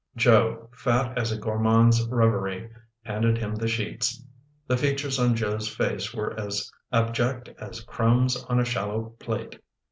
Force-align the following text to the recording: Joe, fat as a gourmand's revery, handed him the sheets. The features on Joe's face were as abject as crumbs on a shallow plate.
Joe, 0.15 0.67
fat 0.73 1.15
as 1.15 1.31
a 1.31 1.37
gourmand's 1.37 2.07
revery, 2.07 2.71
handed 3.03 3.37
him 3.37 3.53
the 3.53 3.67
sheets. 3.67 4.25
The 4.65 4.75
features 4.75 5.19
on 5.19 5.35
Joe's 5.35 5.67
face 5.67 6.11
were 6.11 6.33
as 6.39 6.71
abject 6.91 7.49
as 7.59 7.81
crumbs 7.81 8.35
on 8.45 8.59
a 8.59 8.65
shallow 8.65 9.13
plate. 9.19 9.59